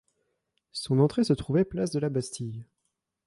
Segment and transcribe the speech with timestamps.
[0.71, 2.65] Son entrée se trouvait place de la Bastille.